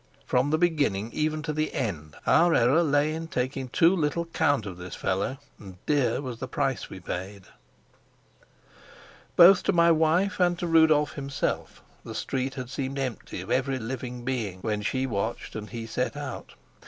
From 0.25 0.49
the 0.49 0.57
beginning 0.57 1.11
even 1.13 1.43
to 1.43 1.53
the 1.53 1.73
end 1.75 2.15
our 2.25 2.55
error 2.55 2.81
lay 2.81 3.13
in 3.13 3.27
taking 3.27 3.69
too 3.69 3.95
little 3.95 4.25
count 4.25 4.65
of 4.65 4.77
this 4.77 4.95
fellow, 4.95 5.37
and 5.59 5.77
dear 5.85 6.21
was 6.23 6.39
the 6.39 6.47
price 6.47 6.89
we 6.89 6.99
paid. 6.99 7.43
Both 9.35 9.61
to 9.65 9.71
my 9.73 9.91
wife 9.91 10.39
and 10.39 10.57
to 10.57 10.65
Rudolf 10.65 11.13
himself 11.13 11.83
the 12.03 12.15
street 12.15 12.55
had 12.55 12.71
seemed 12.71 12.97
empty 12.97 13.41
of 13.41 13.51
every 13.51 13.77
living 13.77 14.25
being 14.25 14.61
when 14.61 14.81
she 14.81 15.05
watched 15.05 15.55
and 15.55 15.69
he 15.69 15.85
set 15.85 16.17
out. 16.17 16.55